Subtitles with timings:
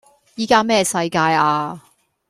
[0.33, 1.79] 依家咩世界呀?